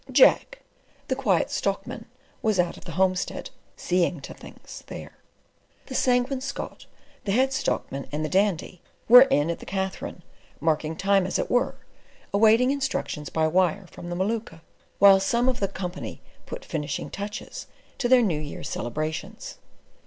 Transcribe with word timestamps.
Jack, 0.11 0.63
the 1.09 1.15
Quiet 1.15 1.51
Stockman, 1.51 2.07
was 2.41 2.59
out 2.59 2.75
at 2.75 2.85
the 2.85 2.93
homestead, 2.93 3.51
"seeing 3.77 4.19
to 4.21 4.33
things" 4.33 4.83
there. 4.87 5.11
The 5.85 5.93
Sanguine 5.93 6.41
Scot, 6.41 6.87
the 7.25 7.33
Head 7.33 7.53
Stockman, 7.53 8.07
and 8.11 8.25
the 8.25 8.29
Dandy, 8.29 8.81
were 9.07 9.21
in 9.29 9.51
at 9.51 9.59
the 9.59 9.65
Katherine, 9.67 10.23
marking 10.59 10.95
time, 10.95 11.27
as 11.27 11.37
it 11.37 11.51
were, 11.51 11.75
awaiting 12.33 12.71
instructions 12.71 13.29
by 13.29 13.45
wire 13.47 13.85
from 13.85 14.09
the 14.09 14.15
Maluka, 14.15 14.63
while 14.97 15.19
some 15.19 15.47
of 15.47 15.59
the 15.59 15.67
Company 15.67 16.19
"put 16.47 16.65
finishing 16.65 17.11
touches" 17.11 17.67
to 17.99 18.09
their 18.09 18.23
New 18.23 18.39
Year 18.39 18.63
celebrations. 18.63 19.59